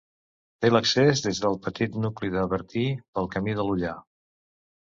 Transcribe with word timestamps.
Té 0.63 0.71
l'accés 0.71 1.21
des 1.25 1.41
del 1.43 1.59
petit 1.67 1.99
nucli 2.07 2.33
de 2.37 2.47
Bertí 2.55 2.87
pel 3.19 3.31
Camí 3.37 3.57
de 3.61 3.69
l'Ullar. 3.71 3.95